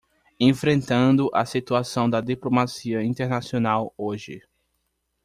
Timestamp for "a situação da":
1.31-2.21